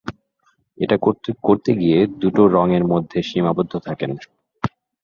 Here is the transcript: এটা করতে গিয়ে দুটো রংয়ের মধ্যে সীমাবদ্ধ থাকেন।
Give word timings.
এটা 0.77 0.95
করতে 1.43 1.71
গিয়ে 1.79 1.99
দুটো 2.21 2.41
রংয়ের 2.47 2.83
মধ্যে 2.83 3.17
সীমাবদ্ধ 3.21 3.73
থাকেন। 3.87 4.11